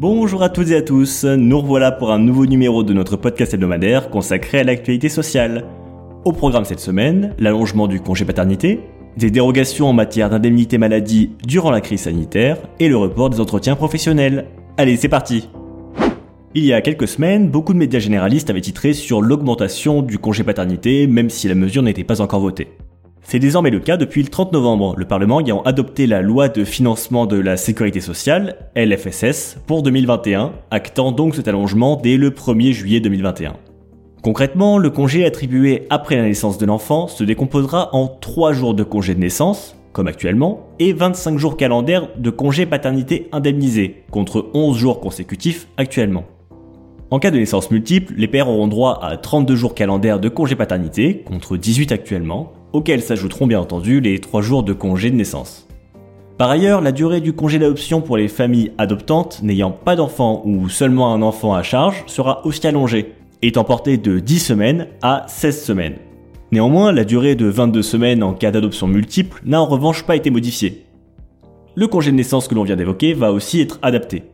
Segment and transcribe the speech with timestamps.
[0.00, 3.52] Bonjour à toutes et à tous, nous revoilà pour un nouveau numéro de notre podcast
[3.52, 5.66] hebdomadaire consacré à l'actualité sociale.
[6.24, 8.80] Au programme cette semaine, l'allongement du congé paternité,
[9.18, 13.76] des dérogations en matière d'indemnité maladie durant la crise sanitaire et le report des entretiens
[13.76, 14.46] professionnels.
[14.78, 15.50] Allez, c'est parti
[16.54, 20.44] Il y a quelques semaines, beaucoup de médias généralistes avaient titré sur l'augmentation du congé
[20.44, 22.68] paternité même si la mesure n'était pas encore votée.
[23.22, 26.64] C'est désormais le cas depuis le 30 novembre, le Parlement ayant adopté la loi de
[26.64, 32.72] financement de la sécurité sociale, LFSS, pour 2021, actant donc cet allongement dès le 1er
[32.72, 33.56] juillet 2021.
[34.22, 38.82] Concrètement, le congé attribué après la naissance de l'enfant se décomposera en 3 jours de
[38.82, 44.76] congé de naissance, comme actuellement, et 25 jours calendaires de congé paternité indemnisé, contre 11
[44.76, 46.24] jours consécutifs actuellement.
[47.10, 50.54] En cas de naissance multiple, les pères auront droit à 32 jours calendaires de congé
[50.54, 55.66] paternité, contre 18 actuellement, auxquels s'ajouteront bien entendu les 3 jours de congé de naissance.
[56.38, 60.68] Par ailleurs, la durée du congé d'adoption pour les familles adoptantes n'ayant pas d'enfant ou
[60.70, 65.62] seulement un enfant à charge sera aussi allongée, étant portée de 10 semaines à 16
[65.62, 65.96] semaines.
[66.52, 70.30] Néanmoins, la durée de 22 semaines en cas d'adoption multiple n'a en revanche pas été
[70.30, 70.86] modifiée.
[71.74, 74.24] Le congé de naissance que l'on vient d'évoquer va aussi être adapté.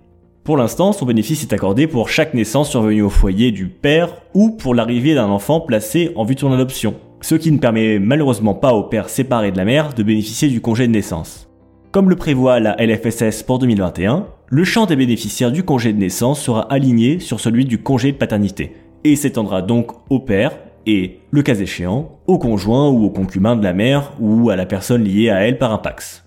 [0.44, 4.50] Pour l'instant, son bénéfice est accordé pour chaque naissance survenue au foyer du père ou
[4.50, 8.55] pour l'arrivée d'un enfant placé en vue de son adoption, ce qui ne permet malheureusement
[8.55, 11.48] pas au père séparé de la mère de bénéficier du congé de naissance.
[11.92, 16.41] Comme le prévoit la LFSS pour 2021, le champ des bénéficiaires du congé de naissance
[16.41, 20.53] sera aligné sur celui du congé de paternité, et s'étendra donc au père
[20.87, 24.67] et, le cas échéant, au conjoint ou au concubin de la mère ou à la
[24.67, 26.25] personne liée à elle par un pax.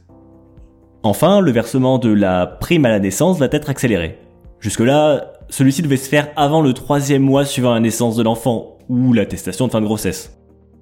[1.02, 4.17] Enfin, le versement de la prime à la naissance va être accéléré.
[4.60, 9.14] Jusque-là, celui-ci devait se faire avant le troisième mois suivant la naissance de l'enfant, ou
[9.14, 10.39] l'attestation de fin de grossesse.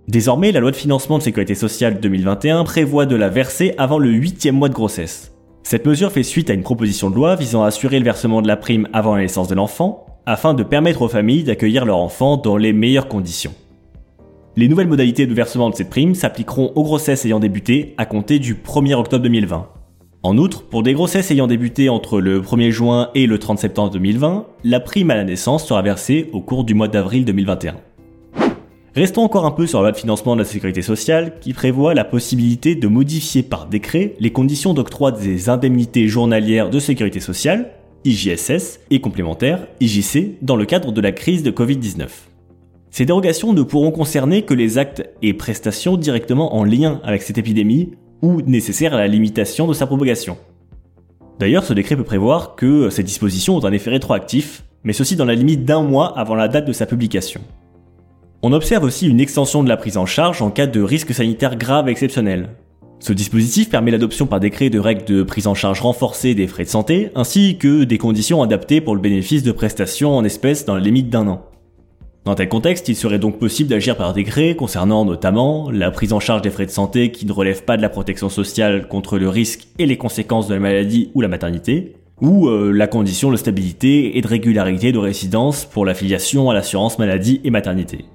[0.07, 4.09] Désormais, la loi de financement de sécurité sociale 2021 prévoit de la verser avant le
[4.09, 5.33] huitième mois de grossesse.
[5.63, 8.47] Cette mesure fait suite à une proposition de loi visant à assurer le versement de
[8.47, 12.37] la prime avant la naissance de l'enfant, afin de permettre aux familles d'accueillir leur enfant
[12.37, 13.53] dans les meilleures conditions.
[14.55, 18.39] Les nouvelles modalités de versement de cette prime s'appliqueront aux grossesses ayant débuté à compter
[18.39, 19.67] du 1er octobre 2020.
[20.23, 23.91] En outre, pour des grossesses ayant débuté entre le 1er juin et le 30 septembre
[23.91, 27.75] 2020, la prime à la naissance sera versée au cours du mois d'avril 2021.
[28.95, 31.93] Restons encore un peu sur la loi de financement de la sécurité sociale qui prévoit
[31.93, 37.71] la possibilité de modifier par décret les conditions d'octroi des indemnités journalières de sécurité sociale,
[38.05, 42.07] IJSS, et complémentaires, IJC, dans le cadre de la crise de Covid-19.
[42.89, 47.37] Ces dérogations ne pourront concerner que les actes et prestations directement en lien avec cette
[47.37, 47.91] épidémie
[48.23, 50.37] ou nécessaires à la limitation de sa propagation.
[51.39, 55.25] D'ailleurs, ce décret peut prévoir que ces dispositions ont un effet rétroactif, mais ceci dans
[55.25, 57.41] la limite d'un mois avant la date de sa publication.
[58.49, 61.57] On observe aussi une extension de la prise en charge en cas de risque sanitaire
[61.57, 62.47] grave exceptionnel.
[63.01, 66.63] Ce dispositif permet l'adoption par décret de règles de prise en charge renforcée des frais
[66.63, 70.75] de santé, ainsi que des conditions adaptées pour le bénéfice de prestations en espèces dans
[70.75, 71.41] la limite d'un an.
[72.23, 76.21] Dans tel contexte, il serait donc possible d'agir par décret concernant notamment la prise en
[76.21, 79.27] charge des frais de santé qui ne relèvent pas de la protection sociale contre le
[79.27, 83.35] risque et les conséquences de la maladie ou la maternité, ou euh, la condition de
[83.35, 88.05] stabilité et de régularité de résidence pour l'affiliation à l'assurance maladie et maternité.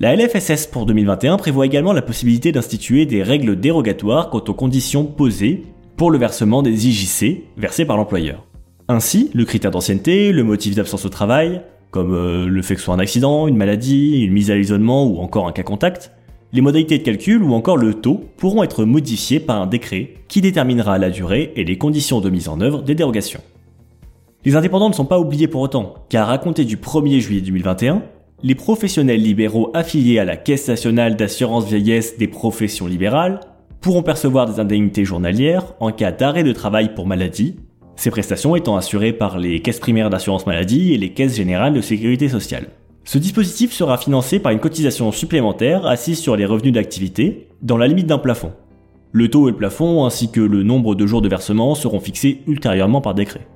[0.00, 5.04] La LFSS pour 2021 prévoit également la possibilité d'instituer des règles dérogatoires quant aux conditions
[5.04, 5.62] posées
[5.96, 8.44] pour le versement des IJC versés par l'employeur.
[8.88, 11.62] Ainsi, le critère d'ancienneté, le motif d'absence au travail,
[11.92, 15.06] comme euh, le fait que ce soit un accident, une maladie, une mise à l'isolement
[15.06, 16.10] ou encore un cas contact,
[16.52, 20.40] les modalités de calcul ou encore le taux pourront être modifiés par un décret qui
[20.40, 23.42] déterminera la durée et les conditions de mise en œuvre des dérogations.
[24.44, 28.02] Les indépendants ne sont pas oubliés pour autant, car à compter du 1er juillet 2021,
[28.42, 33.40] les professionnels libéraux affiliés à la Caisse nationale d'assurance vieillesse des professions libérales
[33.80, 37.56] pourront percevoir des indemnités journalières en cas d'arrêt de travail pour maladie,
[37.96, 41.80] ces prestations étant assurées par les caisses primaires d'assurance maladie et les caisses générales de
[41.80, 42.68] sécurité sociale.
[43.04, 47.86] Ce dispositif sera financé par une cotisation supplémentaire assise sur les revenus d'activité, dans la
[47.86, 48.52] limite d'un plafond.
[49.12, 52.40] Le taux et le plafond ainsi que le nombre de jours de versement seront fixés
[52.46, 53.46] ultérieurement par décret.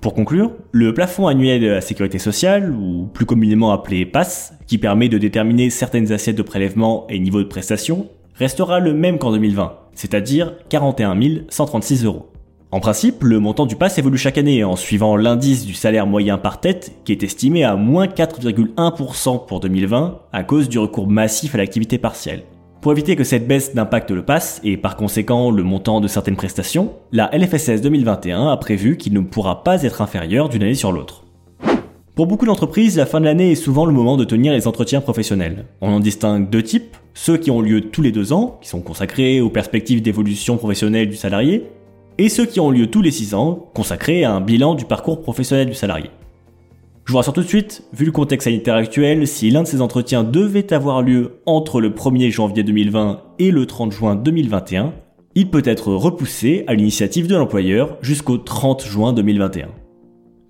[0.00, 4.78] Pour conclure, le plafond annuel de la sécurité sociale, ou plus communément appelé PASS, qui
[4.78, 9.32] permet de déterminer certaines assiettes de prélèvement et niveau de prestation, restera le même qu'en
[9.32, 11.18] 2020, c'est-à-dire 41
[11.48, 12.30] 136 euros.
[12.70, 16.38] En principe, le montant du pass évolue chaque année en suivant l'indice du salaire moyen
[16.38, 21.54] par tête qui est estimé à moins 4,1% pour 2020 à cause du recours massif
[21.54, 22.44] à l'activité partielle.
[22.88, 26.36] Pour éviter que cette baisse d'impacte le passe et par conséquent le montant de certaines
[26.36, 30.90] prestations, la LFSS 2021 a prévu qu'il ne pourra pas être inférieur d'une année sur
[30.90, 31.24] l'autre.
[32.14, 35.02] Pour beaucoup d'entreprises, la fin de l'année est souvent le moment de tenir les entretiens
[35.02, 35.66] professionnels.
[35.82, 38.80] On en distingue deux types, ceux qui ont lieu tous les deux ans, qui sont
[38.80, 41.66] consacrés aux perspectives d'évolution professionnelle du salarié,
[42.16, 45.20] et ceux qui ont lieu tous les 6 ans, consacrés à un bilan du parcours
[45.20, 46.08] professionnel du salarié.
[47.08, 49.80] Je vous rassure tout de suite, vu le contexte sanitaire actuel, si l'un de ces
[49.80, 54.92] entretiens devait avoir lieu entre le 1er janvier 2020 et le 30 juin 2021,
[55.34, 59.68] il peut être repoussé à l'initiative de l'employeur jusqu'au 30 juin 2021.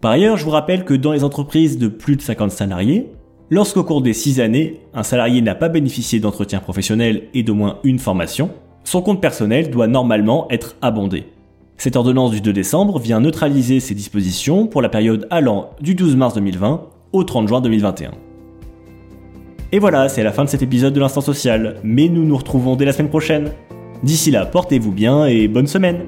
[0.01, 3.07] Par ailleurs, je vous rappelle que dans les entreprises de plus de 50 salariés,
[3.51, 7.79] lorsqu'au cours des 6 années, un salarié n'a pas bénéficié d'entretien professionnel et d'au moins
[7.85, 8.51] une formation,
[8.83, 11.27] son compte personnel doit normalement être abondé.
[11.81, 16.17] Cette ordonnance du 2 décembre vient neutraliser ces dispositions pour la période allant du 12
[16.17, 16.83] mars 2020
[17.13, 18.11] au 30 juin 2021.
[19.71, 22.75] Et voilà, c'est la fin de cet épisode de l'Instant Social, mais nous nous retrouvons
[22.75, 23.53] dès la semaine prochaine.
[24.03, 26.01] D'ici là, portez-vous bien et bonne semaine